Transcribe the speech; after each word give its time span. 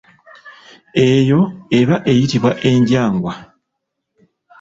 Eyo 1.09 1.41
eba 1.79 1.95
eyitibwa 2.11 2.51
enjangwa. 2.69 3.33